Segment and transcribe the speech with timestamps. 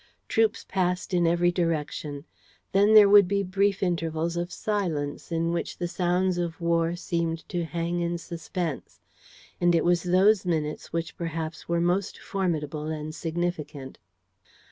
[0.27, 2.25] Troops passed in every direction.
[2.71, 7.47] Then there would be brief intervals of silence, in which the sounds of war seemed
[7.49, 8.99] to hang in suspense;
[9.61, 13.99] and it was those minutes which perhaps were most formidable and significant.